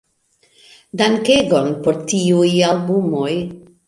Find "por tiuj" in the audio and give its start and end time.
1.83-2.49